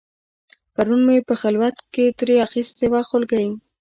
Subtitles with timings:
[0.73, 3.47] پرون مې په خلوت کې ترې اخیستې وه خولګۍ